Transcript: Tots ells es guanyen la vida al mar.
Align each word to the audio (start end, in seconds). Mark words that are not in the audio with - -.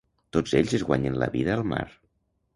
Tots 0.37 0.55
ells 0.59 0.73
es 0.77 0.85
guanyen 0.87 1.21
la 1.25 1.29
vida 1.37 1.55
al 1.59 1.65
mar. 1.75 1.85